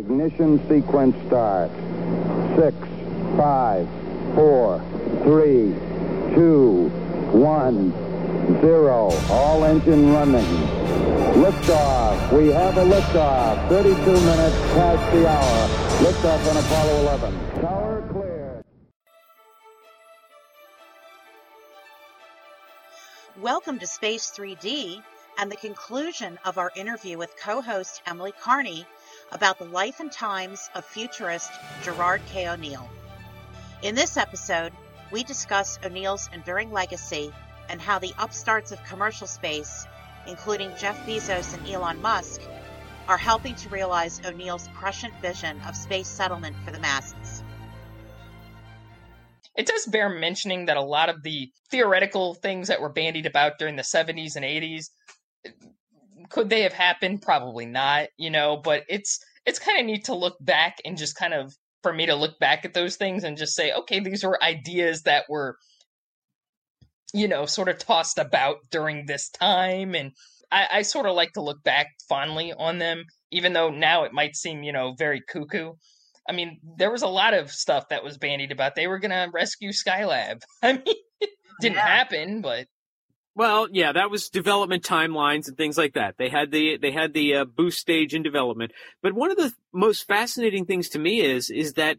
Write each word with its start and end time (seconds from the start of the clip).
Ignition 0.00 0.58
sequence 0.66 1.14
start. 1.26 1.70
Six, 2.56 2.74
five, 3.36 3.86
four, 4.34 4.82
three, 5.24 5.74
two, 6.34 6.88
one, 7.36 7.92
zero. 8.62 9.10
All 9.28 9.62
engine 9.62 10.10
running. 10.14 10.46
Liftoff. 11.36 12.32
We 12.32 12.48
have 12.48 12.78
a 12.78 12.84
liftoff. 12.84 13.68
32 13.68 13.94
minutes 14.00 14.56
past 14.72 15.12
the 15.12 15.28
hour. 15.28 15.68
Liftoff 16.00 16.48
on 16.48 16.56
Apollo 16.56 17.00
11. 17.00 17.60
Tower 17.60 18.08
clear. 18.10 18.62
Welcome 23.38 23.78
to 23.78 23.86
Space 23.86 24.32
3D 24.34 25.02
and 25.38 25.52
the 25.52 25.56
conclusion 25.56 26.38
of 26.46 26.56
our 26.56 26.70
interview 26.74 27.18
with 27.18 27.34
co 27.38 27.60
host 27.60 28.00
Emily 28.06 28.32
Carney 28.42 28.86
about 29.32 29.58
the 29.58 29.64
life 29.64 30.00
and 30.00 30.10
times 30.10 30.70
of 30.74 30.84
futurist 30.84 31.52
Gerard 31.82 32.22
K. 32.26 32.48
O'Neill. 32.48 32.88
In 33.82 33.94
this 33.94 34.16
episode, 34.16 34.72
we 35.10 35.24
discuss 35.24 35.78
O'Neill's 35.84 36.28
enduring 36.32 36.72
legacy 36.72 37.32
and 37.68 37.80
how 37.80 37.98
the 37.98 38.12
upstarts 38.18 38.72
of 38.72 38.84
commercial 38.84 39.26
space, 39.26 39.86
including 40.26 40.72
Jeff 40.76 40.98
Bezos 41.06 41.56
and 41.56 41.68
Elon 41.68 42.00
Musk, 42.02 42.42
are 43.08 43.18
helping 43.18 43.54
to 43.56 43.68
realize 43.70 44.20
O'Neill's 44.24 44.68
prescient 44.74 45.14
vision 45.20 45.60
of 45.66 45.76
space 45.76 46.08
settlement 46.08 46.56
for 46.64 46.70
the 46.70 46.80
masses. 46.80 47.42
It 49.56 49.66
does 49.66 49.86
bear 49.86 50.08
mentioning 50.08 50.66
that 50.66 50.76
a 50.76 50.82
lot 50.82 51.08
of 51.08 51.22
the 51.22 51.50
theoretical 51.70 52.34
things 52.34 52.68
that 52.68 52.80
were 52.80 52.92
bandied 52.92 53.26
about 53.26 53.58
during 53.58 53.76
the 53.76 53.82
70s 53.82 54.36
and 54.36 54.44
80s 54.44 54.86
could 56.30 56.48
they 56.48 56.62
have 56.62 56.72
happened? 56.72 57.22
Probably 57.22 57.66
not, 57.66 58.08
you 58.16 58.30
know, 58.30 58.56
but 58.56 58.84
it's 58.88 59.18
it's 59.46 59.58
kind 59.58 59.78
of 59.78 59.86
neat 59.86 60.04
to 60.04 60.14
look 60.14 60.36
back 60.40 60.78
and 60.84 60.96
just 60.96 61.16
kind 61.16 61.34
of 61.34 61.54
for 61.82 61.92
me 61.92 62.06
to 62.06 62.14
look 62.14 62.38
back 62.38 62.64
at 62.64 62.74
those 62.74 62.96
things 62.96 63.24
and 63.24 63.38
just 63.38 63.54
say, 63.54 63.72
okay, 63.72 64.00
these 64.00 64.22
were 64.22 64.42
ideas 64.42 65.02
that 65.02 65.24
were 65.28 65.56
you 67.12 67.26
know, 67.26 67.44
sort 67.44 67.68
of 67.68 67.78
tossed 67.78 68.18
about 68.18 68.58
during 68.70 69.06
this 69.06 69.30
time 69.30 69.94
and 69.94 70.12
I, 70.52 70.66
I 70.72 70.82
sort 70.82 71.06
of 71.06 71.14
like 71.14 71.32
to 71.34 71.42
look 71.42 71.62
back 71.62 71.88
fondly 72.08 72.52
on 72.52 72.78
them, 72.78 73.04
even 73.30 73.52
though 73.52 73.70
now 73.70 74.04
it 74.04 74.12
might 74.12 74.36
seem, 74.36 74.62
you 74.62 74.72
know, 74.72 74.94
very 74.98 75.22
cuckoo. 75.28 75.72
I 76.28 76.32
mean, 76.32 76.60
there 76.76 76.90
was 76.90 77.02
a 77.02 77.08
lot 77.08 77.34
of 77.34 77.50
stuff 77.50 77.88
that 77.90 78.04
was 78.04 78.18
bandied 78.18 78.52
about. 78.52 78.74
They 78.74 78.86
were 78.86 78.98
going 78.98 79.10
to 79.10 79.30
rescue 79.32 79.70
Skylab. 79.70 80.40
I 80.62 80.74
mean, 80.74 80.82
it 81.20 81.30
didn't 81.60 81.76
yeah. 81.76 81.86
happen, 81.86 82.40
but 82.40 82.66
well, 83.40 83.68
yeah, 83.72 83.92
that 83.92 84.10
was 84.10 84.28
development 84.28 84.82
timelines 84.82 85.48
and 85.48 85.56
things 85.56 85.78
like 85.78 85.94
that. 85.94 86.16
They 86.18 86.28
had 86.28 86.50
the 86.50 86.76
they 86.76 86.90
had 86.90 87.14
the 87.14 87.36
uh, 87.36 87.44
boost 87.46 87.78
stage 87.78 88.12
in 88.14 88.22
development. 88.22 88.72
But 89.02 89.14
one 89.14 89.30
of 89.30 89.38
the 89.38 89.54
most 89.72 90.06
fascinating 90.06 90.66
things 90.66 90.90
to 90.90 90.98
me 90.98 91.22
is 91.22 91.48
is 91.48 91.72
that 91.72 91.96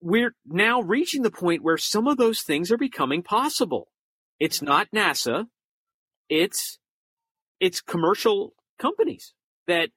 we're 0.00 0.34
now 0.44 0.80
reaching 0.80 1.22
the 1.22 1.30
point 1.30 1.62
where 1.62 1.78
some 1.78 2.08
of 2.08 2.16
those 2.16 2.40
things 2.40 2.72
are 2.72 2.76
becoming 2.76 3.22
possible. 3.22 3.86
It's 4.40 4.60
not 4.60 4.88
NASA, 4.92 5.46
it's 6.28 6.80
it's 7.60 7.80
commercial 7.80 8.54
companies 8.80 9.32
that 9.68 9.90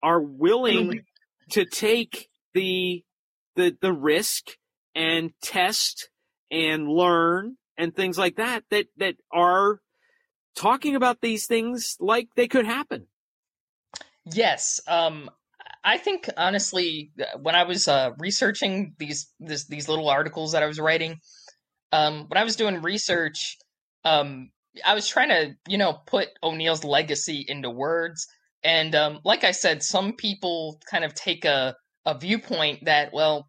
are 0.00 0.20
willing 0.20 1.02
to 1.50 1.64
take 1.64 2.28
the 2.54 3.02
the 3.56 3.76
the 3.82 3.92
risk 3.92 4.44
and 4.94 5.32
test 5.42 6.08
and 6.52 6.86
learn 6.86 7.56
and 7.78 7.94
things 7.94 8.18
like 8.18 8.36
that 8.36 8.64
that 8.70 8.86
that 8.96 9.16
are 9.32 9.80
talking 10.54 10.96
about 10.96 11.20
these 11.20 11.46
things 11.46 11.96
like 12.00 12.28
they 12.36 12.48
could 12.48 12.66
happen. 12.66 13.06
Yes, 14.24 14.80
um, 14.88 15.30
I 15.84 15.98
think 15.98 16.28
honestly, 16.36 17.12
when 17.40 17.54
I 17.54 17.62
was 17.62 17.86
uh, 17.86 18.10
researching 18.18 18.94
these 18.98 19.32
this, 19.38 19.66
these 19.66 19.88
little 19.88 20.08
articles 20.08 20.52
that 20.52 20.62
I 20.62 20.66
was 20.66 20.80
writing, 20.80 21.20
um, 21.92 22.26
when 22.28 22.38
I 22.38 22.44
was 22.44 22.56
doing 22.56 22.82
research, 22.82 23.56
um, 24.04 24.50
I 24.84 24.94
was 24.94 25.06
trying 25.06 25.28
to 25.28 25.54
you 25.68 25.78
know 25.78 26.00
put 26.06 26.28
O'Neill's 26.42 26.82
legacy 26.82 27.44
into 27.46 27.70
words, 27.70 28.26
and 28.64 28.94
um, 28.96 29.20
like 29.24 29.44
I 29.44 29.52
said, 29.52 29.82
some 29.82 30.14
people 30.14 30.80
kind 30.90 31.04
of 31.04 31.14
take 31.14 31.44
a 31.44 31.76
a 32.04 32.18
viewpoint 32.18 32.84
that 32.86 33.12
well 33.12 33.48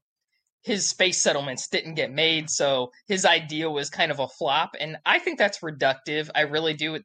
his 0.67 0.89
space 0.89 1.21
settlements 1.21 1.69
didn't 1.69 1.95
get 1.95 2.11
made, 2.11 2.49
so 2.49 2.91
his 3.07 3.25
idea 3.25 3.69
was 3.69 3.89
kind 3.89 4.11
of 4.11 4.19
a 4.19 4.27
flop. 4.27 4.75
And 4.79 4.97
I 5.05 5.19
think 5.19 5.39
that's 5.39 5.59
reductive. 5.59 6.29
I 6.35 6.41
really 6.41 6.73
do. 6.73 6.99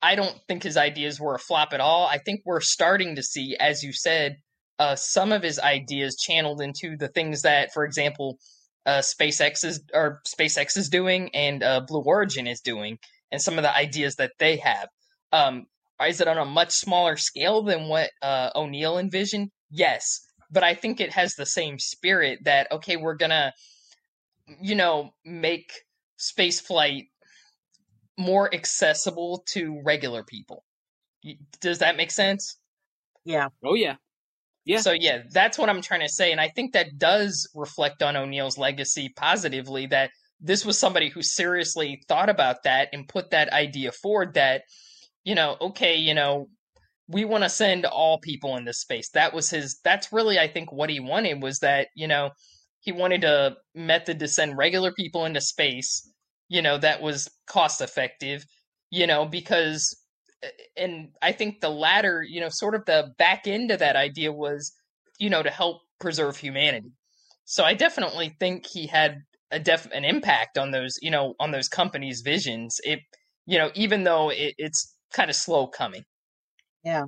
I 0.00 0.14
don't 0.14 0.38
think 0.46 0.62
his 0.62 0.76
ideas 0.76 1.20
were 1.20 1.34
a 1.34 1.40
flop 1.40 1.72
at 1.72 1.80
all. 1.80 2.06
I 2.06 2.18
think 2.18 2.42
we're 2.44 2.60
starting 2.60 3.16
to 3.16 3.22
see, 3.22 3.56
as 3.58 3.82
you 3.82 3.92
said, 3.92 4.36
uh, 4.78 4.94
some 4.94 5.32
of 5.32 5.42
his 5.42 5.58
ideas 5.58 6.16
channeled 6.16 6.60
into 6.60 6.96
the 6.96 7.08
things 7.08 7.42
that, 7.42 7.72
for 7.72 7.84
example, 7.84 8.38
uh, 8.86 9.00
SpaceX 9.00 9.64
is 9.64 9.82
or 9.92 10.20
SpaceX 10.26 10.76
is 10.76 10.88
doing 10.88 11.30
and 11.34 11.62
uh, 11.62 11.80
Blue 11.86 12.02
Origin 12.02 12.46
is 12.46 12.60
doing, 12.60 12.98
and 13.30 13.42
some 13.42 13.58
of 13.58 13.62
the 13.62 13.76
ideas 13.76 14.16
that 14.16 14.32
they 14.38 14.56
have. 14.56 14.88
Um, 15.32 15.66
is 16.06 16.20
it 16.20 16.28
on 16.28 16.38
a 16.38 16.44
much 16.44 16.70
smaller 16.70 17.16
scale 17.16 17.62
than 17.62 17.88
what 17.88 18.10
uh, 18.22 18.50
O'Neill 18.54 18.98
envisioned? 18.98 19.50
Yes, 19.70 20.20
but 20.52 20.62
I 20.62 20.74
think 20.74 21.00
it 21.00 21.12
has 21.12 21.34
the 21.34 21.46
same 21.46 21.78
spirit 21.78 22.44
that 22.44 22.70
okay, 22.70 22.96
we're 22.96 23.14
gonna, 23.14 23.52
you 24.60 24.74
know, 24.74 25.10
make 25.24 25.72
space 26.18 26.60
flight 26.60 27.06
more 28.18 28.54
accessible 28.54 29.42
to 29.48 29.80
regular 29.84 30.22
people. 30.22 30.64
Does 31.60 31.78
that 31.78 31.96
make 31.96 32.10
sense? 32.10 32.58
Yeah. 33.24 33.48
Oh 33.64 33.74
yeah. 33.74 33.96
Yeah. 34.64 34.80
So 34.80 34.92
yeah, 34.92 35.22
that's 35.30 35.58
what 35.58 35.70
I'm 35.70 35.82
trying 35.82 36.00
to 36.00 36.08
say, 36.08 36.30
and 36.32 36.40
I 36.40 36.48
think 36.48 36.72
that 36.72 36.98
does 36.98 37.48
reflect 37.54 38.02
on 38.02 38.16
O'Neill's 38.16 38.58
legacy 38.58 39.08
positively. 39.16 39.86
That 39.86 40.10
this 40.40 40.64
was 40.64 40.78
somebody 40.78 41.08
who 41.08 41.22
seriously 41.22 42.02
thought 42.08 42.28
about 42.28 42.64
that 42.64 42.88
and 42.92 43.08
put 43.08 43.30
that 43.30 43.52
idea 43.52 43.90
forward. 43.92 44.34
That 44.34 44.62
you 45.24 45.34
know, 45.34 45.56
okay, 45.60 45.96
you 45.96 46.14
know, 46.14 46.48
we 47.12 47.24
want 47.24 47.44
to 47.44 47.50
send 47.50 47.84
all 47.84 48.18
people 48.18 48.56
into 48.56 48.72
space. 48.72 49.10
That 49.10 49.34
was 49.34 49.50
his. 49.50 49.78
That's 49.84 50.12
really, 50.12 50.38
I 50.38 50.48
think, 50.48 50.72
what 50.72 50.90
he 50.90 51.00
wanted 51.00 51.42
was 51.42 51.58
that 51.60 51.88
you 51.94 52.08
know 52.08 52.30
he 52.80 52.92
wanted 52.92 53.24
a 53.24 53.56
method 53.74 54.18
to 54.20 54.28
send 54.28 54.56
regular 54.56 54.92
people 54.92 55.24
into 55.24 55.40
space. 55.40 56.08
You 56.48 56.62
know 56.62 56.78
that 56.78 57.02
was 57.02 57.28
cost 57.46 57.80
effective. 57.80 58.44
You 58.90 59.06
know 59.06 59.26
because, 59.26 59.96
and 60.76 61.08
I 61.22 61.32
think 61.32 61.60
the 61.60 61.70
latter, 61.70 62.22
you 62.22 62.40
know, 62.40 62.48
sort 62.50 62.74
of 62.74 62.84
the 62.86 63.12
back 63.18 63.46
end 63.46 63.70
of 63.70 63.78
that 63.80 63.96
idea 63.96 64.32
was, 64.32 64.72
you 65.18 65.30
know, 65.30 65.42
to 65.42 65.50
help 65.50 65.82
preserve 66.00 66.36
humanity. 66.36 66.92
So 67.44 67.64
I 67.64 67.74
definitely 67.74 68.36
think 68.40 68.66
he 68.66 68.86
had 68.86 69.18
a 69.50 69.58
def 69.58 69.86
an 69.92 70.04
impact 70.04 70.58
on 70.58 70.70
those, 70.70 70.98
you 71.02 71.10
know, 71.10 71.34
on 71.40 71.50
those 71.50 71.68
companies' 71.68 72.22
visions. 72.22 72.80
It, 72.84 73.00
you 73.46 73.58
know, 73.58 73.70
even 73.74 74.04
though 74.04 74.30
it, 74.30 74.54
it's 74.58 74.94
kind 75.12 75.30
of 75.30 75.36
slow 75.36 75.66
coming. 75.66 76.04
Yeah. 76.84 77.06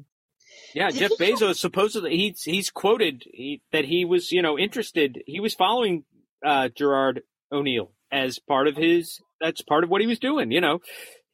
Yeah, 0.74 0.90
Jeff 0.90 1.12
Bezos 1.20 1.56
supposedly 1.56 2.16
he's 2.16 2.42
he's 2.42 2.70
quoted 2.70 3.24
he, 3.32 3.62
that 3.72 3.84
he 3.84 4.04
was 4.04 4.32
you 4.32 4.42
know 4.42 4.58
interested. 4.58 5.22
He 5.26 5.40
was 5.40 5.54
following 5.54 6.04
uh, 6.44 6.68
Gerard 6.76 7.22
O'Neill 7.52 7.92
as 8.10 8.38
part 8.38 8.68
of 8.68 8.76
his. 8.76 9.20
That's 9.40 9.62
part 9.62 9.84
of 9.84 9.90
what 9.90 10.00
he 10.00 10.06
was 10.06 10.18
doing. 10.18 10.50
You 10.50 10.60
know, 10.60 10.80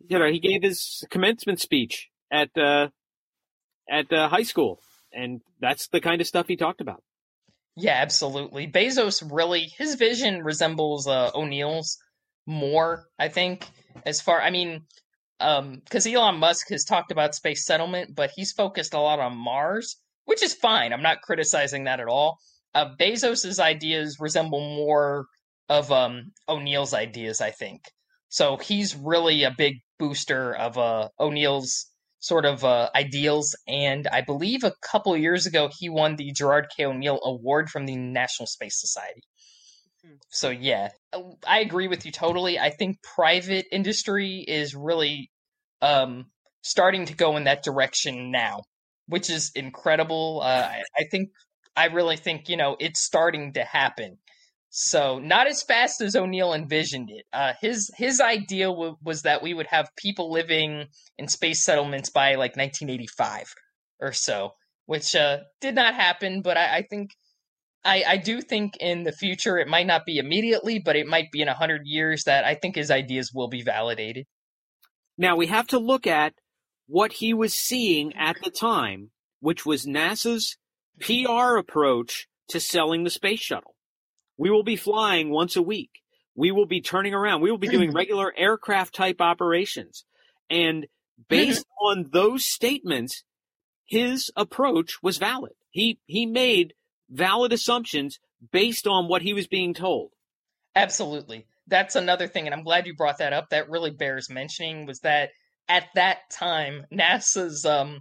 you 0.08 0.18
know 0.18 0.30
he 0.30 0.40
gave 0.40 0.62
his 0.62 1.04
commencement 1.10 1.60
speech 1.60 2.08
at 2.30 2.50
uh, 2.56 2.88
at 3.90 4.12
uh, 4.12 4.28
high 4.28 4.42
school, 4.42 4.80
and 5.12 5.40
that's 5.60 5.88
the 5.88 6.00
kind 6.00 6.20
of 6.20 6.26
stuff 6.26 6.48
he 6.48 6.56
talked 6.56 6.80
about. 6.80 7.02
Yeah, 7.76 7.98
absolutely. 8.00 8.66
Bezos 8.66 9.22
really 9.30 9.70
his 9.78 9.94
vision 9.94 10.42
resembles 10.42 11.06
uh, 11.06 11.30
O'Neill's 11.34 11.98
more. 12.46 13.06
I 13.18 13.28
think 13.28 13.66
as 14.04 14.20
far 14.20 14.40
I 14.40 14.50
mean 14.50 14.82
because 15.40 16.06
um, 16.06 16.14
Elon 16.14 16.36
Musk 16.36 16.68
has 16.68 16.84
talked 16.84 17.10
about 17.10 17.34
space 17.34 17.64
settlement, 17.64 18.14
but 18.14 18.30
he's 18.36 18.52
focused 18.52 18.92
a 18.92 19.00
lot 19.00 19.20
on 19.20 19.36
Mars, 19.36 19.96
which 20.26 20.42
is 20.42 20.52
fine. 20.52 20.92
I'm 20.92 21.02
not 21.02 21.22
criticizing 21.22 21.84
that 21.84 21.98
at 21.98 22.08
all. 22.08 22.38
Uh, 22.74 22.90
Bezos's 22.98 23.58
ideas 23.58 24.18
resemble 24.20 24.60
more 24.60 25.26
of 25.68 25.90
um, 25.90 26.32
O'Neill's 26.48 26.92
ideas, 26.92 27.40
I 27.40 27.52
think. 27.52 27.80
So 28.28 28.58
he's 28.58 28.94
really 28.94 29.44
a 29.44 29.54
big 29.56 29.76
booster 29.98 30.54
of 30.54 30.76
uh, 30.76 31.08
O'Neill's 31.18 31.86
sort 32.20 32.44
of 32.44 32.64
uh, 32.64 32.90
ideals, 32.94 33.56
and 33.66 34.06
I 34.06 34.20
believe 34.20 34.62
a 34.62 34.74
couple 34.82 35.16
years 35.16 35.46
ago 35.46 35.70
he 35.78 35.88
won 35.88 36.16
the 36.16 36.32
Gerard 36.32 36.66
K. 36.76 36.84
O'Neill 36.84 37.18
Award 37.24 37.70
from 37.70 37.86
the 37.86 37.96
National 37.96 38.46
Space 38.46 38.78
Society. 38.78 39.22
Hmm. 40.04 40.16
So 40.28 40.50
yeah, 40.50 40.90
I 41.46 41.60
agree 41.60 41.88
with 41.88 42.04
you 42.04 42.12
totally. 42.12 42.58
I 42.58 42.70
think 42.70 43.02
private 43.02 43.66
industry 43.72 44.44
is 44.46 44.74
really 44.74 45.29
um, 45.82 46.26
starting 46.62 47.06
to 47.06 47.14
go 47.14 47.36
in 47.36 47.44
that 47.44 47.62
direction 47.62 48.30
now, 48.30 48.62
which 49.06 49.30
is 49.30 49.52
incredible. 49.54 50.40
Uh, 50.42 50.68
I, 50.70 50.82
I 50.98 51.04
think 51.10 51.30
I 51.76 51.86
really 51.86 52.16
think 52.16 52.48
you 52.48 52.56
know 52.56 52.76
it's 52.78 53.00
starting 53.00 53.52
to 53.54 53.64
happen. 53.64 54.18
So 54.70 55.18
not 55.18 55.48
as 55.48 55.64
fast 55.64 56.00
as 56.00 56.14
O'Neill 56.14 56.54
envisioned 56.54 57.10
it. 57.10 57.24
Uh, 57.32 57.54
his 57.60 57.90
his 57.96 58.20
idea 58.20 58.66
w- 58.66 58.96
was 59.02 59.22
that 59.22 59.42
we 59.42 59.52
would 59.52 59.66
have 59.66 59.90
people 59.96 60.30
living 60.30 60.86
in 61.18 61.28
space 61.28 61.64
settlements 61.64 62.10
by 62.10 62.30
like 62.36 62.56
1985 62.56 63.52
or 64.00 64.12
so, 64.12 64.52
which 64.86 65.16
uh, 65.16 65.38
did 65.60 65.74
not 65.74 65.94
happen. 65.94 66.42
But 66.42 66.56
I, 66.56 66.78
I 66.78 66.82
think 66.88 67.10
I, 67.84 68.04
I 68.06 68.16
do 68.18 68.40
think 68.40 68.76
in 68.78 69.04
the 69.04 69.12
future 69.12 69.58
it 69.58 69.68
might 69.68 69.86
not 69.86 70.04
be 70.06 70.18
immediately, 70.18 70.78
but 70.78 70.96
it 70.96 71.06
might 71.06 71.30
be 71.32 71.40
in 71.42 71.48
a 71.48 71.54
hundred 71.54 71.82
years 71.86 72.24
that 72.24 72.44
I 72.44 72.54
think 72.54 72.76
his 72.76 72.90
ideas 72.90 73.32
will 73.34 73.48
be 73.48 73.62
validated. 73.62 74.26
Now 75.20 75.36
we 75.36 75.48
have 75.48 75.66
to 75.66 75.78
look 75.78 76.06
at 76.06 76.32
what 76.86 77.12
he 77.12 77.34
was 77.34 77.52
seeing 77.52 78.14
at 78.16 78.36
the 78.42 78.50
time, 78.50 79.10
which 79.40 79.66
was 79.66 79.84
NASA's 79.84 80.56
PR 80.98 81.58
approach 81.58 82.26
to 82.48 82.58
selling 82.58 83.04
the 83.04 83.10
space 83.10 83.40
shuttle. 83.40 83.74
We 84.38 84.50
will 84.50 84.62
be 84.62 84.76
flying 84.76 85.28
once 85.28 85.56
a 85.56 85.62
week. 85.62 85.90
We 86.34 86.52
will 86.52 86.64
be 86.64 86.80
turning 86.80 87.12
around. 87.12 87.42
We 87.42 87.50
will 87.50 87.58
be 87.58 87.68
doing 87.68 87.92
regular 87.94 88.32
aircraft 88.34 88.94
type 88.94 89.20
operations. 89.20 90.06
And 90.48 90.86
based 91.28 91.66
on 91.82 92.06
those 92.14 92.46
statements, 92.46 93.22
his 93.84 94.30
approach 94.36 95.02
was 95.02 95.18
valid. 95.18 95.52
He, 95.68 96.00
he 96.06 96.24
made 96.24 96.72
valid 97.10 97.52
assumptions 97.52 98.20
based 98.52 98.86
on 98.86 99.06
what 99.06 99.20
he 99.20 99.34
was 99.34 99.46
being 99.46 99.74
told. 99.74 100.12
Absolutely. 100.74 101.44
That's 101.70 101.96
another 101.96 102.26
thing, 102.26 102.46
and 102.46 102.54
I'm 102.54 102.64
glad 102.64 102.86
you 102.86 102.94
brought 102.94 103.18
that 103.18 103.32
up. 103.32 103.50
That 103.50 103.70
really 103.70 103.90
bears 103.90 104.28
mentioning 104.28 104.86
was 104.86 105.00
that 105.00 105.30
at 105.68 105.86
that 105.94 106.18
time, 106.30 106.84
NASA's 106.92 107.64
um, 107.64 108.00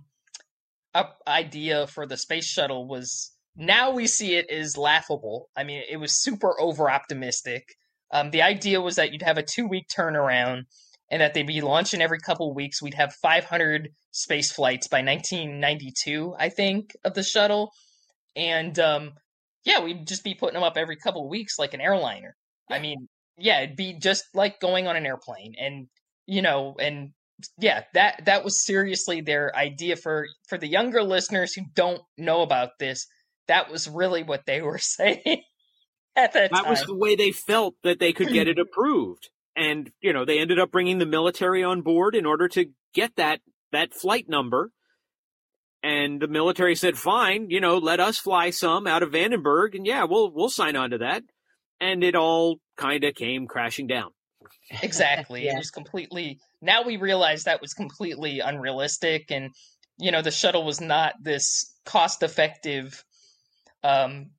idea 1.28 1.88
for 1.88 2.08
the 2.08 2.18
space 2.18 2.48
shuttle 2.48 2.88
was 2.88 3.32
now 3.56 3.92
we 3.92 4.08
see 4.08 4.36
it 4.36 4.50
is 4.50 4.78
laughable. 4.78 5.50
I 5.56 5.64
mean, 5.64 5.84
it 5.90 5.98
was 5.98 6.22
super 6.22 6.60
over 6.60 6.90
optimistic. 6.90 7.64
Um, 8.12 8.32
the 8.32 8.42
idea 8.42 8.82
was 8.82 8.96
that 8.96 9.12
you'd 9.12 9.22
have 9.22 9.38
a 9.38 9.44
two 9.44 9.68
week 9.68 9.86
turnaround 9.96 10.64
and 11.12 11.22
that 11.22 11.34
they'd 11.34 11.46
be 11.46 11.62
launching 11.62 12.02
every 12.02 12.20
couple 12.20 12.54
weeks. 12.54 12.82
We'd 12.82 12.94
have 12.96 13.14
500 13.14 13.90
space 14.12 14.52
flights 14.52 14.88
by 14.88 15.02
1992, 15.02 16.36
I 16.38 16.50
think, 16.50 16.96
of 17.04 17.14
the 17.14 17.24
shuttle. 17.24 17.72
And 18.36 18.78
um, 18.80 19.12
yeah, 19.64 19.84
we'd 19.84 20.08
just 20.08 20.24
be 20.24 20.36
putting 20.36 20.54
them 20.54 20.64
up 20.64 20.78
every 20.78 20.96
couple 20.96 21.24
of 21.24 21.30
weeks 21.30 21.60
like 21.60 21.74
an 21.74 21.82
airliner. 21.82 22.36
Yeah. 22.70 22.78
I 22.78 22.80
mean, 22.80 23.08
yeah, 23.40 23.62
it'd 23.62 23.76
be 23.76 23.94
just 23.94 24.26
like 24.34 24.60
going 24.60 24.88
on 24.88 24.96
an 24.96 25.06
airplane. 25.06 25.56
And, 25.60 25.88
you 26.26 26.42
know, 26.42 26.76
and 26.80 27.12
yeah, 27.58 27.84
that 27.94 28.26
that 28.26 28.44
was 28.44 28.66
seriously 28.66 29.22
their 29.22 29.56
idea 29.56 29.96
for 29.96 30.28
for 30.48 30.58
the 30.58 30.68
younger 30.68 31.04
listeners 31.04 31.54
who 31.54 31.64
don't 31.74 32.02
know 32.18 32.42
about 32.42 32.72
this. 32.80 33.08
That 33.48 33.72
was 33.72 33.88
really 33.88 34.24
what 34.24 34.46
they 34.46 34.62
were 34.62 34.78
saying 34.80 35.44
at 36.16 36.34
that, 36.34 36.52
that 36.52 36.64
time. 36.64 36.70
was 36.70 36.84
the 36.84 36.96
way 36.96 37.16
they 37.16 37.32
felt 37.32 37.76
that 37.84 38.00
they 38.00 38.14
could 38.14 38.30
get 38.30 38.48
it 38.48 38.60
approved. 38.60 39.30
And, 39.56 39.92
you 40.02 40.14
know, 40.14 40.26
they 40.26 40.40
ended 40.40 40.60
up 40.60 40.72
bringing 40.72 41.00
the 41.00 41.06
military 41.06 41.64
on 41.64 41.82
board 41.82 42.16
in 42.16 42.26
order 42.26 42.48
to 42.50 42.68
get 42.94 43.16
that 43.18 43.42
that 43.72 43.94
flight 43.94 44.28
number. 44.30 44.72
And 45.82 46.22
the 46.22 46.28
military 46.28 46.76
said, 46.76 46.98
"Fine, 46.98 47.50
you 47.50 47.62
know, 47.62 47.78
let 47.78 48.02
us 48.02 48.18
fly 48.18 48.50
some 48.50 48.86
out 48.86 49.02
of 49.02 49.12
Vandenberg, 49.12 49.76
and 49.76 49.86
yeah, 49.86 50.04
we'll 50.04 50.30
we'll 50.30 50.50
sign 50.50 50.76
on 50.76 50.90
to 50.90 50.98
that." 50.98 51.24
And 51.82 52.04
it 52.04 52.16
all 52.16 52.60
kind 52.78 53.04
of 53.04 53.16
came 53.16 53.48
crashing 53.48 53.88
down. 53.88 54.12
Exactly. 54.84 55.46
yeah. 55.46 55.56
It 55.56 55.58
was 55.58 55.72
completely. 55.72 56.40
Now 56.62 56.84
we 56.84 56.98
realize 56.98 57.44
that 57.44 57.60
was 57.60 57.74
completely 57.74 58.40
unrealistic, 58.40 59.32
and 59.32 59.50
you 59.98 60.12
know, 60.12 60.22
the 60.22 60.32
shuttle 60.32 60.64
was 60.64 60.80
not 60.80 61.16
this 61.22 61.76
cost-effective 61.86 63.04
um, 63.84 64.30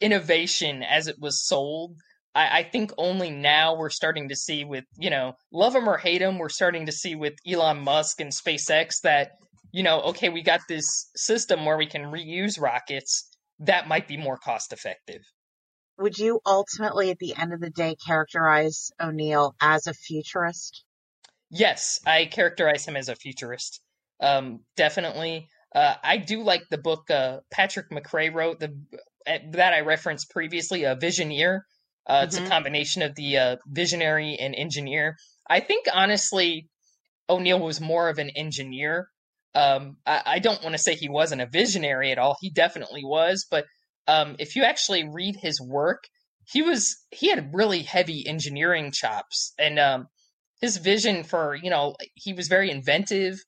innovation 0.00 0.82
as 0.82 1.08
it 1.08 1.16
was 1.20 1.46
sold. 1.46 1.96
I, 2.34 2.60
I, 2.60 2.62
think 2.62 2.92
only 2.96 3.30
now 3.30 3.76
we're 3.76 3.90
starting 3.90 4.28
to 4.28 4.36
see 4.36 4.64
with, 4.64 4.84
you 4.98 5.10
know, 5.10 5.34
love 5.52 5.74
him 5.74 5.88
or 5.88 5.98
hate 5.98 6.22
him, 6.22 6.38
we're 6.38 6.48
starting 6.48 6.86
to 6.86 6.92
see 6.92 7.14
with 7.14 7.34
Elon 7.46 7.80
Musk 7.80 8.20
and 8.20 8.32
SpaceX 8.32 9.00
that, 9.02 9.32
you 9.72 9.82
know, 9.82 10.00
okay, 10.02 10.28
we 10.28 10.42
got 10.42 10.60
this 10.68 11.10
system 11.16 11.64
where 11.64 11.76
we 11.76 11.86
can 11.86 12.02
reuse 12.02 12.60
rockets. 12.60 13.28
That 13.58 13.88
might 13.88 14.08
be 14.08 14.16
more 14.16 14.38
cost 14.38 14.72
effective. 14.72 15.22
Would 16.00 16.18
you 16.18 16.40
ultimately, 16.46 17.10
at 17.10 17.18
the 17.18 17.36
end 17.36 17.52
of 17.52 17.60
the 17.60 17.68
day, 17.68 17.94
characterize 17.94 18.90
O'Neill 18.98 19.54
as 19.60 19.86
a 19.86 19.92
futurist? 19.92 20.82
Yes, 21.50 22.00
I 22.06 22.24
characterize 22.24 22.86
him 22.86 22.96
as 22.96 23.10
a 23.10 23.14
futurist. 23.14 23.82
Um, 24.18 24.60
definitely. 24.76 25.48
Uh, 25.74 25.94
I 26.02 26.16
do 26.16 26.42
like 26.42 26.62
the 26.70 26.78
book 26.78 27.10
uh, 27.10 27.40
Patrick 27.50 27.90
McCray 27.90 28.32
wrote, 28.32 28.60
the 28.60 28.74
uh, 29.26 29.38
that 29.52 29.74
I 29.74 29.80
referenced 29.80 30.30
previously, 30.30 30.84
a 30.84 30.96
Visioneer. 30.96 31.60
Uh, 32.06 32.22
it's 32.24 32.36
mm-hmm. 32.36 32.46
a 32.46 32.48
combination 32.48 33.02
of 33.02 33.14
the 33.14 33.36
uh, 33.36 33.56
visionary 33.66 34.36
and 34.40 34.54
engineer. 34.54 35.16
I 35.48 35.60
think 35.60 35.86
honestly, 35.92 36.68
O'Neill 37.28 37.60
was 37.60 37.80
more 37.80 38.08
of 38.08 38.18
an 38.18 38.30
engineer. 38.30 39.08
Um, 39.54 39.98
I, 40.06 40.22
I, 40.26 40.38
don't 40.38 40.62
want 40.62 40.74
to 40.74 40.78
say 40.78 40.94
he 40.94 41.08
wasn't 41.08 41.42
a 41.42 41.46
visionary 41.46 42.12
at 42.12 42.18
all. 42.18 42.36
He 42.40 42.50
definitely 42.50 43.04
was, 43.04 43.46
but 43.50 43.66
um, 44.06 44.36
if 44.38 44.56
you 44.56 44.64
actually 44.64 45.08
read 45.08 45.36
his 45.36 45.60
work, 45.60 46.04
he 46.44 46.62
was 46.62 46.96
he 47.10 47.28
had 47.30 47.50
really 47.54 47.82
heavy 47.82 48.26
engineering 48.26 48.90
chops, 48.92 49.52
and 49.58 49.78
um, 49.78 50.08
his 50.60 50.76
vision 50.78 51.24
for 51.24 51.54
you 51.54 51.70
know 51.70 51.94
he 52.14 52.32
was 52.32 52.48
very 52.48 52.70
inventive. 52.70 53.38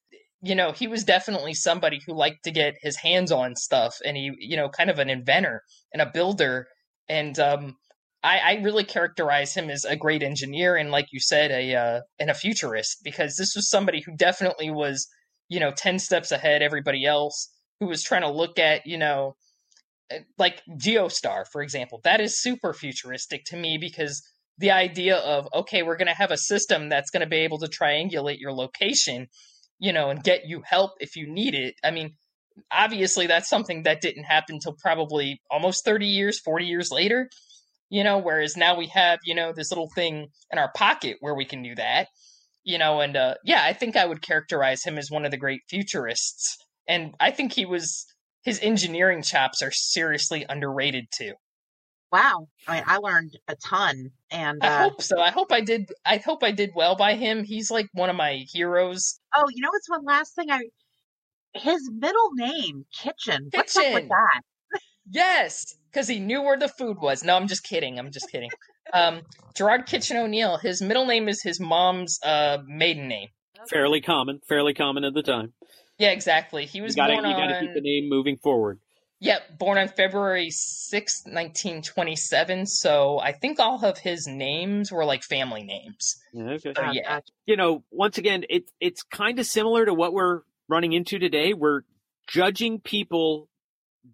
You 0.45 0.55
know, 0.57 0.73
he 0.73 0.89
was 0.89 1.05
definitely 1.05 1.55
somebody 1.55 2.01
who 2.05 2.15
liked 2.15 2.45
to 2.45 2.51
get 2.51 2.75
his 2.81 2.97
hands 2.97 3.31
on 3.33 3.57
stuff, 3.57 3.97
and 4.05 4.17
he 4.17 4.33
you 4.39 4.57
know 4.57 4.69
kind 4.69 4.91
of 4.91 4.99
an 4.99 5.11
inventor 5.11 5.63
and 5.93 6.03
a 6.03 6.11
builder. 6.13 6.67
And 7.09 7.39
um, 7.39 7.77
I, 8.23 8.39
I 8.39 8.53
really 8.63 8.85
characterize 8.85 9.55
him 9.55 9.69
as 9.69 9.85
a 9.85 9.97
great 9.97 10.23
engineer 10.23 10.77
and, 10.77 10.91
like 10.91 11.09
you 11.13 11.21
said, 11.21 11.51
a 11.51 11.75
uh, 11.75 12.01
and 12.19 12.31
a 12.31 12.35
futurist 12.35 12.99
because 13.03 13.37
this 13.37 13.55
was 13.57 13.69
somebody 13.69 14.01
who 14.01 14.17
definitely 14.17 14.71
was, 14.71 15.09
you 15.49 15.59
know, 15.59 15.73
ten 15.73 15.99
steps 15.99 16.31
ahead 16.31 16.63
everybody 16.63 17.05
else. 17.05 17.51
Who 17.81 17.89
was 17.89 18.05
trying 18.05 18.23
to 18.23 18.31
look 18.31 18.61
at, 18.61 18.87
you 18.87 18.97
know, 18.97 19.35
like 20.39 20.63
Geostar, 20.77 21.45
for 21.51 21.63
example. 21.63 22.01
That 22.05 22.21
is 22.21 22.41
super 22.41 22.73
futuristic 22.73 23.45
to 23.47 23.57
me 23.57 23.79
because 23.79 24.23
the 24.59 24.71
idea 24.71 25.17
of 25.17 25.49
okay, 25.55 25.83
we're 25.83 25.97
going 25.97 26.09
to 26.09 26.15
have 26.15 26.31
a 26.31 26.37
system 26.37 26.89
that's 26.89 27.11
going 27.11 27.23
to 27.23 27.27
be 27.27 27.39
able 27.39 27.59
to 27.59 27.67
triangulate 27.67 28.39
your 28.39 28.53
location, 28.53 29.29
you 29.79 29.93
know, 29.93 30.11
and 30.11 30.23
get 30.23 30.47
you 30.47 30.63
help 30.65 30.93
if 31.01 31.17
you 31.17 31.27
need 31.27 31.55
it. 31.55 31.75
I 31.83 31.91
mean, 31.91 32.15
obviously 32.71 33.27
that's 33.27 33.49
something 33.49 33.85
that 33.85 34.01
didn't 34.01 34.25
happen 34.25 34.57
until 34.57 34.75
probably 34.79 35.41
almost 35.51 35.85
30 35.85 36.07
years, 36.07 36.39
40 36.39 36.67
years 36.67 36.91
later 36.91 37.29
you 37.93 38.03
know, 38.03 38.17
whereas 38.17 38.57
now 38.57 38.75
we 38.75 38.87
have, 38.87 39.19
you 39.23 39.35
know, 39.35 39.53
this 39.53 39.71
little 39.71 39.91
thing 39.95 40.29
in 40.51 40.59
our 40.59 40.73
pocket 40.75 41.19
where 41.21 41.35
we 41.35 41.45
can 41.45 41.63
do 41.63 41.75
that, 41.75 42.09
you 42.65 42.79
know, 42.79 43.01
and 43.01 43.15
uh, 43.19 43.35
yeah, 43.45 43.63
I 43.63 43.75
think 43.75 43.97
I 43.97 44.07
would 44.07 44.23
characterize 44.23 44.83
him 44.83 44.97
as 44.97 45.11
one 45.11 45.27
of 45.27 45.31
the 45.31 45.37
great 45.37 45.61
futurists. 45.69 46.57
And 46.89 47.15
I 47.21 47.31
think 47.33 47.53
he 47.53 47.67
was, 47.67 48.07
his 48.43 48.61
engineering 48.63 49.23
chops 49.23 49.63
are 49.63 49.71
seriously 49.71 50.45
underrated 50.49 51.07
too. 51.11 51.33
Wow. 52.13 52.49
I 52.69 52.75
mean, 52.75 52.85
I 52.87 52.99
learned 52.99 53.39
a 53.49 53.57
ton 53.57 54.11
and 54.31 54.63
uh, 54.63 54.67
I 54.67 54.83
hope 54.83 55.03
so. 55.03 55.19
I 55.19 55.31
hope 55.31 55.51
I 55.51 55.63
did. 55.63 55.91
I 56.05 56.19
hope 56.19 56.43
I 56.45 56.51
did 56.51 56.73
well 56.75 56.95
by 56.95 57.15
him. 57.15 57.43
He's 57.43 57.71
like 57.71 57.89
one 57.95 58.11
of 58.11 58.17
my 58.17 58.45
heroes. 58.53 59.19
Oh, 59.35 59.47
you 59.51 59.63
know 59.63 59.71
what's 59.73 59.89
one 59.89 60.05
last 60.05 60.35
thing 60.35 60.51
I, 60.51 60.61
his 61.55 61.91
middle 61.91 62.31
name, 62.35 62.85
Kitchen. 62.95 63.49
Kitchen. 63.51 63.51
What's 63.55 63.77
up 63.77 63.95
with 63.95 64.09
that? 64.09 64.41
Yes, 65.11 65.75
because 65.91 66.07
he 66.07 66.21
knew 66.21 66.43
where 66.43 66.57
the 66.57 66.69
food 66.69 66.99
was. 67.01 67.25
No, 67.25 67.35
I'm 67.35 67.49
just 67.49 67.65
kidding. 67.65 67.99
I'm 67.99 68.13
just 68.13 68.31
kidding. 68.31 68.51
Um, 68.95 69.23
Gerard 69.53 69.87
Kitchen 69.87 70.17
O'Neill. 70.17 70.59
His 70.59 70.81
middle 70.81 71.07
name 71.07 71.29
is 71.29 71.43
his 71.43 71.59
mom's 71.59 72.21
uh, 72.25 72.59
maiden 72.69 73.09
name. 73.09 73.29
Fairly 73.69 74.01
common. 74.01 74.39
Fairly 74.49 74.75
common 74.75 75.03
at 75.03 75.13
the 75.13 75.23
time. 75.23 75.55
Yeah, 75.99 76.11
exactly. 76.11 76.67
He 76.67 76.81
was 76.81 76.97
you 76.97 77.03
gotta, 77.03 77.15
born 77.15 77.25
you 77.25 77.31
on. 77.35 77.49
gotta 77.49 77.61
keep 77.61 77.75
the 77.75 77.81
name 77.81 78.09
moving 78.09 78.37
forward. 78.37 78.81
Yep, 79.21 79.43
yeah, 79.49 79.57
born 79.57 79.79
on 79.79 79.87
February 79.87 80.49
6th, 80.49 81.27
1927. 81.27 82.67
So 82.67 83.21
I 83.21 83.31
think 83.31 83.61
all 83.61 83.85
of 83.85 83.99
his 83.99 84.27
names 84.27 84.91
were 84.91 85.05
like 85.05 85.23
family 85.23 85.63
names. 85.63 86.17
Okay. 86.37 86.73
So, 86.75 86.91
yeah. 86.91 87.21
You 87.47 87.57
know, 87.57 87.85
once 87.93 88.19
again, 88.19 88.45
it, 88.51 88.65
it's 88.81 89.05
kind 89.05 89.39
of 89.39 89.47
similar 89.47 89.87
to 89.87 89.95
what 89.95 90.13
we're 90.13 90.41
running 90.69 90.93
into 90.93 91.21
today. 91.21 91.55
We're 91.55 91.83
judging 92.27 92.81
people 92.81 93.49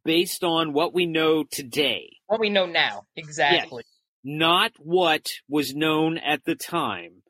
based 0.05 0.45
on 0.45 0.75
what 0.75 0.93
we 0.93 1.07
know 1.07 1.45
today. 1.45 2.11
What 2.27 2.41
we 2.41 2.51
know 2.51 2.67
now, 2.67 3.07
exactly. 3.17 3.85
Yes. 3.87 4.39
Not 4.39 4.73
what 4.79 5.31
was 5.49 5.75
known 5.75 6.19
at 6.19 6.45
the 6.45 6.55
time. 6.55 7.23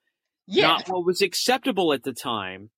Yeah. 0.48 0.66
Not 0.66 0.88
what 0.88 1.04
was 1.04 1.22
acceptable 1.22 1.92
at 1.92 2.02
the 2.02 2.12
time. 2.12 2.70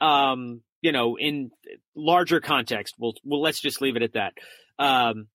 Um, 0.00 0.62
you 0.82 0.92
know, 0.92 1.16
in 1.18 1.50
larger 1.94 2.40
context, 2.40 2.94
we'll, 2.98 3.14
well, 3.24 3.42
let's 3.42 3.60
just 3.60 3.80
leave 3.80 3.96
it 3.96 4.02
at 4.02 4.14
that. 4.14 4.32
Um, 4.78 5.28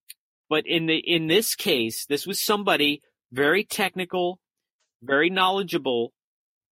but 0.50 0.66
in 0.68 0.86
the, 0.86 0.98
in 0.98 1.28
this 1.28 1.56
case, 1.56 2.06
this 2.06 2.26
was 2.26 2.44
somebody 2.44 3.02
very 3.32 3.64
technical, 3.64 4.40
very 5.02 5.30
knowledgeable, 5.30 6.14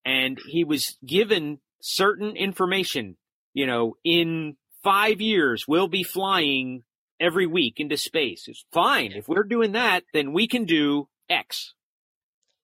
and 0.05 0.37
he 0.47 0.63
was 0.63 0.97
given 1.05 1.59
certain 1.81 2.35
information, 2.35 3.17
you 3.53 3.67
know, 3.67 3.95
in 4.03 4.55
five 4.83 5.21
years, 5.21 5.67
we'll 5.67 5.87
be 5.87 6.03
flying 6.03 6.83
every 7.19 7.47
week 7.47 7.79
into 7.79 7.97
space. 7.97 8.47
It's 8.47 8.65
fine. 8.71 9.13
If 9.13 9.27
we're 9.27 9.43
doing 9.43 9.73
that, 9.73 10.03
then 10.13 10.33
we 10.33 10.47
can 10.47 10.65
do 10.65 11.07
X. 11.29 11.73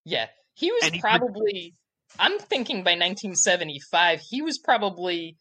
Yeah. 0.05 0.27
He 0.53 0.71
was 0.71 0.91
probably, 0.99 1.75
I'm 2.17 2.37
thinking 2.39 2.77
by 2.77 2.91
1975, 2.91 4.19
he 4.19 4.41
was 4.41 4.57
probably 4.57 5.37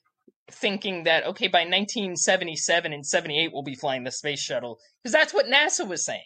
thinking 0.50 1.04
that 1.04 1.26
okay 1.26 1.48
by 1.48 1.60
1977 1.60 2.92
and 2.92 3.06
78 3.06 3.50
we'll 3.52 3.62
be 3.62 3.74
flying 3.74 4.04
the 4.04 4.10
space 4.10 4.40
shuttle 4.40 4.78
because 5.02 5.12
that's 5.12 5.34
what 5.34 5.46
NASA 5.46 5.86
was 5.86 6.04
saying. 6.04 6.24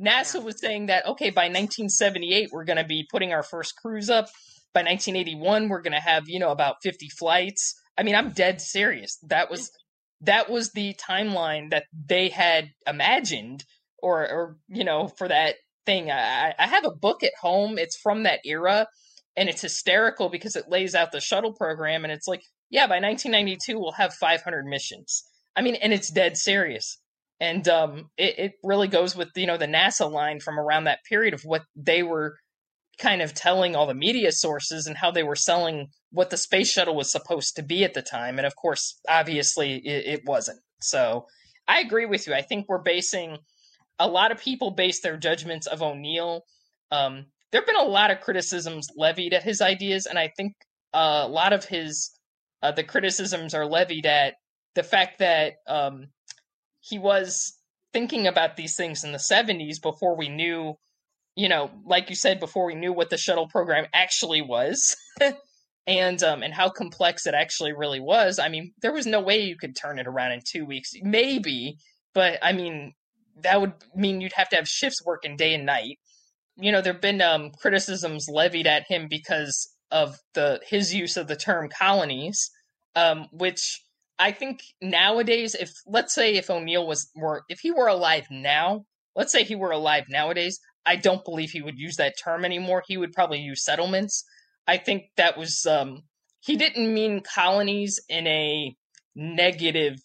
NASA 0.00 0.34
yeah. 0.34 0.40
was 0.40 0.60
saying 0.60 0.86
that 0.86 1.06
okay 1.06 1.30
by 1.30 1.44
1978 1.44 2.50
we're 2.52 2.64
going 2.64 2.78
to 2.78 2.84
be 2.84 3.06
putting 3.10 3.32
our 3.32 3.42
first 3.42 3.74
crews 3.76 4.10
up. 4.10 4.26
By 4.74 4.80
1981 4.82 5.68
we're 5.68 5.82
going 5.82 5.92
to 5.92 6.00
have, 6.00 6.24
you 6.28 6.38
know, 6.38 6.50
about 6.50 6.76
50 6.82 7.08
flights. 7.18 7.74
I 7.96 8.02
mean, 8.02 8.14
I'm 8.14 8.32
dead 8.32 8.60
serious. 8.60 9.18
That 9.28 9.50
was 9.50 9.70
that 10.22 10.50
was 10.50 10.72
the 10.72 10.94
timeline 10.94 11.70
that 11.70 11.84
they 11.92 12.28
had 12.28 12.70
imagined 12.86 13.64
or 14.02 14.22
or 14.22 14.56
you 14.68 14.84
know, 14.84 15.08
for 15.08 15.28
that 15.28 15.56
thing. 15.84 16.10
I 16.10 16.54
I 16.58 16.66
have 16.66 16.84
a 16.84 16.94
book 16.94 17.22
at 17.22 17.32
home. 17.40 17.78
It's 17.78 17.96
from 17.96 18.22
that 18.22 18.40
era 18.44 18.86
and 19.36 19.48
it's 19.48 19.62
hysterical 19.62 20.28
because 20.28 20.56
it 20.56 20.68
lays 20.68 20.94
out 20.94 21.12
the 21.12 21.20
shuttle 21.20 21.52
program 21.52 22.04
and 22.04 22.12
it's 22.12 22.26
like 22.26 22.42
yeah 22.70 22.86
by 22.86 23.00
1992 23.00 23.78
we'll 23.78 23.92
have 23.92 24.14
500 24.14 24.66
missions. 24.66 25.24
I 25.56 25.62
mean 25.62 25.76
and 25.76 25.92
it's 25.92 26.10
dead 26.10 26.36
serious. 26.36 26.98
And 27.40 27.68
um, 27.68 28.10
it, 28.16 28.38
it 28.38 28.52
really 28.64 28.88
goes 28.88 29.14
with 29.14 29.28
you 29.36 29.46
know 29.46 29.56
the 29.56 29.66
nasa 29.66 30.10
line 30.10 30.40
from 30.40 30.58
around 30.58 30.84
that 30.84 31.04
period 31.08 31.34
of 31.34 31.42
what 31.42 31.62
they 31.76 32.02
were 32.02 32.36
kind 32.98 33.22
of 33.22 33.32
telling 33.32 33.76
all 33.76 33.86
the 33.86 33.94
media 33.94 34.32
sources 34.32 34.86
and 34.86 34.96
how 34.96 35.12
they 35.12 35.22
were 35.22 35.36
selling 35.36 35.86
what 36.10 36.30
the 36.30 36.36
space 36.36 36.72
shuttle 36.72 36.96
was 36.96 37.12
supposed 37.12 37.54
to 37.54 37.62
be 37.62 37.84
at 37.84 37.94
the 37.94 38.02
time. 38.02 38.38
And 38.38 38.46
of 38.46 38.56
course 38.56 39.00
obviously 39.08 39.76
it, 39.76 40.06
it 40.06 40.20
wasn't. 40.24 40.60
So 40.80 41.26
i 41.68 41.80
agree 41.80 42.06
with 42.06 42.26
you. 42.26 42.34
I 42.34 42.42
think 42.42 42.66
we're 42.68 42.82
basing 42.82 43.38
a 43.98 44.08
lot 44.08 44.32
of 44.32 44.40
people 44.40 44.70
base 44.70 45.00
their 45.00 45.16
judgments 45.16 45.66
of 45.66 45.82
o'neill. 45.82 46.44
Um, 46.90 47.26
there 47.50 47.60
have 47.60 47.66
been 47.66 47.76
a 47.76 47.84
lot 47.84 48.10
of 48.10 48.20
criticisms 48.20 48.88
levied 48.96 49.34
at 49.34 49.42
his 49.42 49.60
ideas, 49.60 50.06
and 50.06 50.18
I 50.18 50.32
think 50.36 50.54
a 50.92 51.26
lot 51.28 51.52
of 51.52 51.64
his 51.64 52.10
uh, 52.62 52.72
the 52.72 52.84
criticisms 52.84 53.54
are 53.54 53.66
levied 53.66 54.06
at 54.06 54.34
the 54.74 54.82
fact 54.82 55.18
that 55.18 55.54
um, 55.66 56.08
he 56.80 56.98
was 56.98 57.54
thinking 57.92 58.26
about 58.26 58.56
these 58.56 58.76
things 58.76 59.04
in 59.04 59.12
the 59.12 59.18
70s 59.18 59.80
before 59.80 60.16
we 60.16 60.28
knew, 60.28 60.74
you 61.34 61.48
know, 61.48 61.70
like 61.84 62.10
you 62.10 62.16
said, 62.16 62.40
before 62.40 62.66
we 62.66 62.74
knew 62.74 62.92
what 62.92 63.10
the 63.10 63.16
shuttle 63.16 63.48
program 63.48 63.86
actually 63.92 64.42
was. 64.42 64.96
and 65.86 66.22
um, 66.22 66.42
and 66.42 66.52
how 66.52 66.68
complex 66.68 67.26
it 67.26 67.32
actually 67.32 67.72
really 67.72 68.00
was. 68.00 68.38
I 68.38 68.50
mean, 68.50 68.74
there 68.82 68.92
was 68.92 69.06
no 69.06 69.22
way 69.22 69.40
you 69.40 69.56
could 69.56 69.74
turn 69.74 69.98
it 69.98 70.06
around 70.06 70.32
in 70.32 70.40
two 70.46 70.66
weeks. 70.66 70.92
Maybe, 71.00 71.78
but 72.12 72.38
I 72.42 72.52
mean, 72.52 72.92
that 73.42 73.58
would 73.58 73.72
mean 73.94 74.20
you'd 74.20 74.34
have 74.34 74.50
to 74.50 74.56
have 74.56 74.68
shifts 74.68 75.02
working 75.04 75.36
day 75.36 75.54
and 75.54 75.64
night 75.64 75.98
you 76.58 76.72
know, 76.72 76.80
there've 76.80 77.00
been 77.00 77.22
um, 77.22 77.50
criticisms 77.52 78.26
levied 78.28 78.66
at 78.66 78.84
him 78.88 79.06
because 79.08 79.72
of 79.90 80.16
the 80.34 80.60
his 80.68 80.94
use 80.94 81.16
of 81.16 81.28
the 81.28 81.36
term 81.36 81.68
colonies, 81.68 82.50
um, 82.94 83.28
which 83.32 83.82
I 84.18 84.32
think 84.32 84.60
nowadays, 84.82 85.54
if 85.54 85.70
let's 85.86 86.14
say 86.14 86.34
if 86.34 86.50
O'Neill 86.50 86.86
was 86.86 87.10
were 87.14 87.42
if 87.48 87.60
he 87.60 87.70
were 87.70 87.86
alive 87.86 88.26
now, 88.30 88.84
let's 89.14 89.32
say 89.32 89.44
he 89.44 89.56
were 89.56 89.70
alive 89.70 90.04
nowadays, 90.08 90.58
I 90.84 90.96
don't 90.96 91.24
believe 91.24 91.50
he 91.50 91.62
would 91.62 91.78
use 91.78 91.96
that 91.96 92.14
term 92.22 92.44
anymore. 92.44 92.82
He 92.86 92.96
would 92.96 93.12
probably 93.12 93.40
use 93.40 93.64
settlements. 93.64 94.24
I 94.66 94.76
think 94.76 95.04
that 95.16 95.38
was 95.38 95.66
um, 95.66 96.02
he 96.40 96.56
didn't 96.56 96.92
mean 96.92 97.22
colonies 97.22 98.00
in 98.08 98.26
a 98.26 98.74
negative 99.14 99.96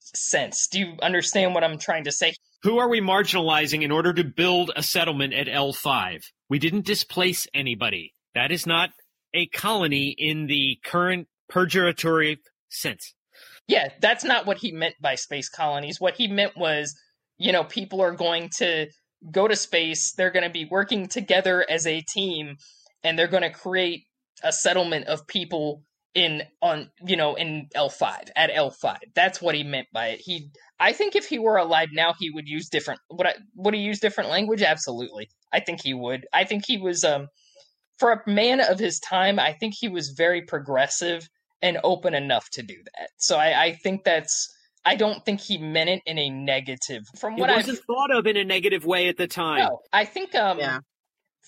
sense. 0.00 0.68
Do 0.68 0.78
you 0.80 0.96
understand 1.02 1.54
what 1.54 1.64
I'm 1.64 1.78
trying 1.78 2.04
to 2.04 2.12
say? 2.12 2.34
Who 2.62 2.78
are 2.78 2.88
we 2.88 3.00
marginalizing 3.00 3.82
in 3.82 3.92
order 3.92 4.12
to 4.12 4.24
build 4.24 4.72
a 4.74 4.82
settlement 4.82 5.32
at 5.32 5.46
L5? 5.46 6.22
We 6.48 6.58
didn't 6.58 6.86
displace 6.86 7.46
anybody. 7.54 8.14
That 8.38 8.52
is 8.52 8.68
not 8.68 8.90
a 9.34 9.46
colony 9.48 10.14
in 10.16 10.46
the 10.46 10.78
current 10.84 11.26
purgatory 11.48 12.38
sense. 12.68 13.12
Yeah, 13.66 13.88
that's 14.00 14.22
not 14.22 14.46
what 14.46 14.58
he 14.58 14.70
meant 14.70 14.94
by 15.00 15.16
space 15.16 15.48
colonies. 15.48 16.00
What 16.00 16.14
he 16.14 16.28
meant 16.28 16.56
was, 16.56 16.96
you 17.36 17.50
know, 17.50 17.64
people 17.64 18.00
are 18.00 18.12
going 18.12 18.50
to 18.58 18.86
go 19.32 19.48
to 19.48 19.56
space, 19.56 20.12
they're 20.12 20.30
going 20.30 20.44
to 20.44 20.50
be 20.50 20.68
working 20.70 21.08
together 21.08 21.66
as 21.68 21.84
a 21.84 22.00
team, 22.00 22.58
and 23.02 23.18
they're 23.18 23.26
going 23.26 23.42
to 23.42 23.50
create 23.50 24.04
a 24.44 24.52
settlement 24.52 25.06
of 25.08 25.26
people 25.26 25.82
in 26.14 26.42
on 26.62 26.90
you 27.04 27.16
know 27.16 27.34
in 27.34 27.68
L5 27.74 28.30
at 28.36 28.50
L5. 28.50 28.98
That's 29.16 29.42
what 29.42 29.56
he 29.56 29.64
meant 29.64 29.88
by 29.92 30.10
it. 30.10 30.20
He 30.20 30.50
I 30.78 30.92
think 30.92 31.16
if 31.16 31.26
he 31.26 31.40
were 31.40 31.56
alive 31.56 31.88
now 31.92 32.14
he 32.18 32.30
would 32.30 32.48
use 32.48 32.68
different 32.68 33.00
would 33.10 33.26
I 33.26 33.34
would 33.56 33.74
he 33.74 33.80
use 33.80 33.98
different 33.98 34.30
language? 34.30 34.62
Absolutely. 34.62 35.28
I 35.52 35.58
think 35.60 35.82
he 35.82 35.92
would. 35.92 36.26
I 36.32 36.44
think 36.44 36.64
he 36.66 36.78
was 36.78 37.04
um 37.04 37.28
for 37.98 38.12
a 38.12 38.30
man 38.30 38.60
of 38.60 38.78
his 38.78 39.00
time, 39.00 39.38
I 39.38 39.52
think 39.52 39.74
he 39.76 39.88
was 39.88 40.10
very 40.10 40.42
progressive 40.42 41.28
and 41.60 41.78
open 41.82 42.14
enough 42.14 42.48
to 42.50 42.62
do 42.62 42.76
that. 42.96 43.10
So 43.16 43.36
I, 43.36 43.64
I 43.64 43.72
think 43.72 44.04
that's 44.04 44.48
I 44.84 44.96
don't 44.96 45.24
think 45.24 45.40
he 45.40 45.58
meant 45.58 45.90
it 45.90 46.02
in 46.06 46.18
a 46.18 46.30
negative. 46.30 47.02
From 47.18 47.36
what 47.36 47.50
I 47.50 47.56
wasn't 47.56 47.78
I've, 47.78 47.84
thought 47.84 48.16
of 48.16 48.26
in 48.26 48.36
a 48.36 48.44
negative 48.44 48.84
way 48.84 49.08
at 49.08 49.16
the 49.16 49.26
time. 49.26 49.58
No, 49.58 49.80
I 49.92 50.04
think 50.04 50.34
um 50.34 50.58
yeah. 50.58 50.80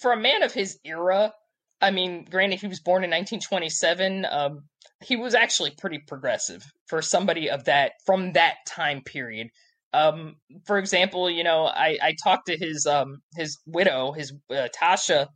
for 0.00 0.12
a 0.12 0.16
man 0.16 0.42
of 0.42 0.52
his 0.52 0.78
era, 0.84 1.32
I 1.80 1.90
mean, 1.90 2.26
granted, 2.30 2.60
he 2.60 2.66
was 2.66 2.80
born 2.80 3.04
in 3.04 3.10
1927. 3.10 4.26
Um, 4.30 4.64
he 5.02 5.16
was 5.16 5.34
actually 5.34 5.70
pretty 5.78 5.98
progressive 6.06 6.62
for 6.86 7.00
somebody 7.00 7.48
of 7.48 7.64
that 7.64 7.92
from 8.04 8.32
that 8.32 8.56
time 8.66 9.02
period. 9.02 9.48
Um, 9.92 10.36
for 10.66 10.78
example, 10.78 11.30
you 11.30 11.42
know, 11.42 11.64
I, 11.64 11.98
I 12.02 12.14
talked 12.22 12.46
to 12.46 12.56
his 12.56 12.86
um, 12.86 13.22
his 13.36 13.58
widow, 13.66 14.12
his 14.12 14.32
uh, 14.50 14.68
Tasha. 14.78 15.28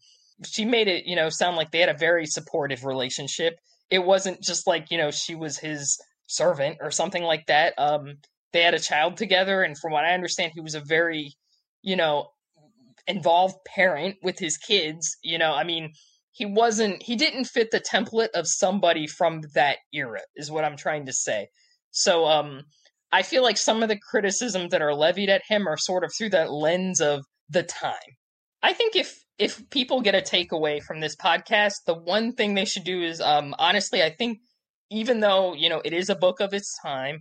She 0.44 0.64
made 0.64 0.88
it, 0.88 1.06
you 1.06 1.16
know, 1.16 1.28
sound 1.28 1.56
like 1.56 1.70
they 1.70 1.80
had 1.80 1.88
a 1.88 1.96
very 1.96 2.26
supportive 2.26 2.84
relationship. 2.84 3.54
It 3.90 4.04
wasn't 4.04 4.42
just 4.42 4.66
like 4.66 4.90
you 4.90 4.98
know 4.98 5.10
she 5.10 5.34
was 5.34 5.58
his 5.58 5.98
servant 6.26 6.78
or 6.80 6.90
something 6.90 7.22
like 7.22 7.46
that. 7.46 7.74
Um, 7.78 8.14
they 8.52 8.62
had 8.62 8.74
a 8.74 8.80
child 8.80 9.16
together, 9.16 9.62
and 9.62 9.78
from 9.78 9.92
what 9.92 10.04
I 10.04 10.14
understand, 10.14 10.52
he 10.54 10.60
was 10.60 10.74
a 10.74 10.82
very, 10.84 11.32
you 11.82 11.96
know, 11.96 12.28
involved 13.06 13.56
parent 13.66 14.16
with 14.22 14.38
his 14.38 14.56
kids. 14.56 15.16
You 15.22 15.38
know, 15.38 15.52
I 15.54 15.64
mean, 15.64 15.92
he 16.34 16.44
wasn't 16.44 17.02
he 17.02 17.16
didn't 17.16 17.44
fit 17.46 17.70
the 17.70 17.80
template 17.80 18.30
of 18.34 18.46
somebody 18.46 19.06
from 19.06 19.40
that 19.54 19.78
era 19.92 20.20
is 20.36 20.50
what 20.50 20.64
i'm 20.64 20.76
trying 20.76 21.06
to 21.06 21.12
say 21.12 21.48
so 21.90 22.26
um 22.26 22.62
i 23.12 23.22
feel 23.22 23.42
like 23.42 23.56
some 23.56 23.82
of 23.82 23.88
the 23.88 23.98
criticisms 24.10 24.70
that 24.70 24.82
are 24.82 24.94
levied 24.94 25.30
at 25.30 25.42
him 25.48 25.66
are 25.66 25.78
sort 25.78 26.04
of 26.04 26.12
through 26.16 26.28
that 26.28 26.52
lens 26.52 27.00
of 27.00 27.24
the 27.48 27.62
time 27.62 27.94
i 28.62 28.72
think 28.72 28.94
if 28.94 29.23
if 29.38 29.68
people 29.70 30.00
get 30.00 30.14
a 30.14 30.20
takeaway 30.20 30.82
from 30.82 31.00
this 31.00 31.16
podcast 31.16 31.74
the 31.86 31.94
one 31.94 32.32
thing 32.32 32.54
they 32.54 32.64
should 32.64 32.84
do 32.84 33.02
is 33.02 33.20
um 33.20 33.54
honestly 33.58 34.02
i 34.02 34.10
think 34.10 34.38
even 34.90 35.20
though 35.20 35.54
you 35.54 35.68
know 35.68 35.80
it 35.84 35.92
is 35.92 36.08
a 36.08 36.14
book 36.14 36.40
of 36.40 36.52
its 36.52 36.78
time 36.82 37.18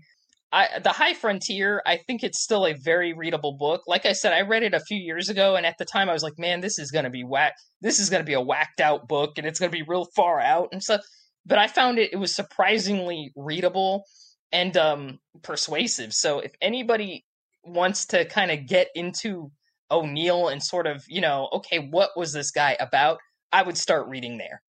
I, 0.54 0.80
the 0.84 0.90
High 0.90 1.16
Frontier, 1.16 1.82
I 1.84 1.98
think 1.98 2.22
it's 2.22 2.40
still 2.40 2.68
a 2.68 2.74
very 2.74 3.12
readable 3.12 3.58
book. 3.58 3.82
Like 3.88 4.06
I 4.06 4.14
said, 4.14 4.34
I 4.34 4.42
read 4.42 4.62
it 4.62 4.76
a 4.76 4.80
few 4.80 4.98
years 4.98 5.28
ago, 5.28 5.56
and 5.56 5.66
at 5.66 5.80
the 5.80 5.86
time 5.86 6.10
I 6.10 6.14
was 6.14 6.22
like, 6.22 6.38
man, 6.38 6.62
this 6.62 6.78
is 6.78 6.92
going 6.92 7.06
to 7.06 7.10
be 7.10 7.24
whack. 7.24 7.56
This 7.82 8.00
is 8.00 8.12
going 8.12 8.22
to 8.22 8.26
be 8.26 8.36
a 8.36 8.42
whacked 8.42 8.80
out 8.80 9.08
book, 9.08 9.32
and 9.38 9.48
it's 9.48 9.60
going 9.60 9.72
to 9.72 9.76
be 9.76 9.84
real 9.88 10.08
far 10.16 10.40
out 10.40 10.70
and 10.72 10.84
stuff. 10.84 11.02
But 11.44 11.58
I 11.58 11.68
found 11.68 11.98
it, 11.98 12.14
it 12.14 12.18
was 12.18 12.36
surprisingly 12.36 13.32
readable 13.36 14.04
and 14.52 14.78
um, 14.78 15.18
persuasive. 15.42 16.14
So 16.14 16.40
if 16.40 16.52
anybody 16.62 17.26
wants 17.64 18.06
to 18.08 18.24
kind 18.26 18.52
of 18.52 18.68
get 18.68 18.90
into 18.94 19.52
O'Neill 19.94 20.50
and 20.50 20.62
sort 20.62 20.88
of, 20.88 21.04
you 21.08 21.22
know, 21.22 21.50
okay, 21.54 21.80
what 21.80 22.12
was 22.18 22.34
this 22.34 22.52
guy 22.52 22.76
about? 22.80 23.20
I 23.52 23.64
would 23.64 23.78
start 23.78 24.08
reading 24.08 24.38
there 24.38 24.62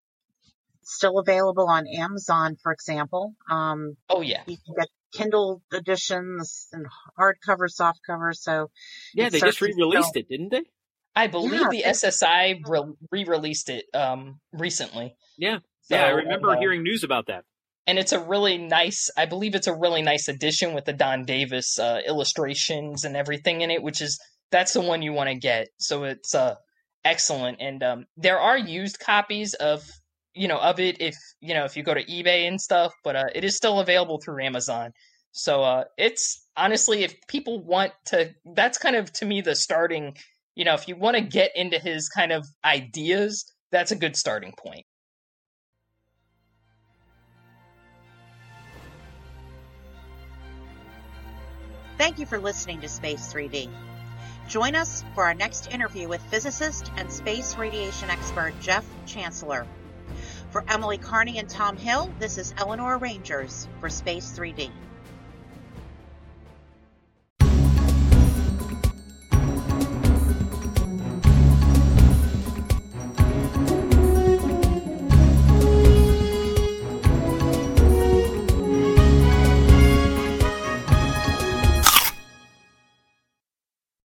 still 0.85 1.17
available 1.19 1.67
on 1.67 1.85
Amazon, 1.87 2.55
for 2.61 2.71
example. 2.71 3.33
Um, 3.49 3.97
oh 4.09 4.21
yeah, 4.21 4.43
you 4.45 4.57
can 4.57 4.75
get 4.77 4.87
Kindle 5.13 5.61
editions 5.73 6.67
and 6.71 6.85
hardcover, 7.19 7.67
softcover. 7.69 8.33
So 8.33 8.69
yeah, 9.13 9.29
they 9.29 9.39
just 9.39 9.61
re-released 9.61 10.15
it, 10.15 10.29
didn't 10.29 10.49
they? 10.49 10.63
I 11.15 11.27
believe 11.27 11.61
yeah, 11.61 11.69
the 11.69 11.83
SSI 11.83 12.89
re-released 13.11 13.69
it 13.69 13.85
um, 13.93 14.39
recently. 14.51 15.15
Yeah, 15.37 15.59
so, 15.83 15.95
yeah, 15.95 16.05
I 16.05 16.09
remember 16.09 16.51
uh, 16.51 16.59
hearing 16.59 16.83
news 16.83 17.03
about 17.03 17.27
that. 17.27 17.43
And 17.87 17.99
it's 17.99 18.13
a 18.13 18.19
really 18.19 18.57
nice. 18.57 19.11
I 19.15 19.25
believe 19.25 19.53
it's 19.53 19.67
a 19.67 19.75
really 19.75 20.01
nice 20.01 20.27
edition 20.27 20.73
with 20.73 20.85
the 20.85 20.93
Don 20.93 21.23
Davis 21.23 21.77
uh, 21.77 21.99
illustrations 22.05 23.05
and 23.05 23.15
everything 23.15 23.61
in 23.61 23.69
it, 23.69 23.83
which 23.83 24.01
is 24.01 24.19
that's 24.51 24.73
the 24.73 24.81
one 24.81 25.01
you 25.01 25.13
want 25.13 25.29
to 25.29 25.35
get. 25.35 25.69
So 25.79 26.03
it's 26.03 26.35
uh, 26.35 26.55
excellent. 27.03 27.57
And 27.59 27.83
um, 27.83 28.05
there 28.17 28.39
are 28.39 28.57
used 28.57 28.99
copies 28.99 29.53
of 29.55 29.83
you 30.35 30.47
know 30.47 30.57
of 30.57 30.79
it 30.79 30.97
if 30.99 31.15
you 31.39 31.53
know 31.53 31.63
if 31.63 31.77
you 31.77 31.83
go 31.83 31.93
to 31.93 32.03
ebay 32.03 32.47
and 32.47 32.59
stuff 32.59 32.93
but 33.03 33.15
uh, 33.15 33.23
it 33.33 33.45
is 33.45 33.55
still 33.55 33.79
available 33.79 34.19
through 34.19 34.43
amazon 34.43 34.91
so 35.31 35.63
uh, 35.63 35.85
it's 35.97 36.45
honestly 36.57 37.03
if 37.03 37.15
people 37.27 37.63
want 37.63 37.93
to 38.05 38.29
that's 38.53 38.77
kind 38.77 38.97
of 38.97 39.11
to 39.13 39.25
me 39.25 39.39
the 39.39 39.55
starting 39.55 40.13
you 40.55 40.65
know 40.65 40.73
if 40.73 40.89
you 40.89 40.95
want 40.97 41.15
to 41.15 41.21
get 41.21 41.51
into 41.55 41.79
his 41.79 42.09
kind 42.09 42.33
of 42.33 42.45
ideas 42.65 43.49
that's 43.71 43.91
a 43.91 43.95
good 43.95 44.15
starting 44.15 44.53
point 44.57 44.85
Thank 51.97 52.19
you 52.19 52.25
for 52.25 52.39
listening 52.39 52.81
to 52.81 52.89
Space 52.89 53.31
3D. 53.33 53.69
Join 54.47 54.75
us 54.75 55.03
for 55.15 55.23
our 55.23 55.33
next 55.33 55.71
interview 55.71 56.07
with 56.07 56.21
physicist 56.21 56.91
and 56.97 57.11
space 57.11 57.57
radiation 57.57 58.11
expert 58.11 58.53
Jeff 58.59 58.85
Chancellor 59.07 59.65
For 60.51 60.63
Emily 60.67 60.99
Carney 60.99 61.39
and 61.39 61.49
Tom 61.49 61.77
Hill, 61.77 62.13
this 62.19 62.37
is 62.37 62.53
Eleanor 62.55 62.99
Rangers 62.99 63.67
for 63.79 63.89
Space 63.89 64.37
3D. 64.37 64.69